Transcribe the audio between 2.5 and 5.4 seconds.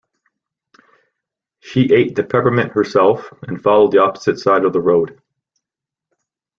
herself and followed the opposite side of the road.